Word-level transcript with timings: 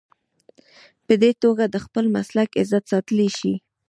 په 1.05 1.13
دې 1.21 1.31
توګه 1.43 1.63
د 1.67 1.75
خپل 1.85 2.05
مسلک 2.15 2.49
عزت 2.61 2.83
ساتلی 2.91 3.29
شي. 3.37 3.53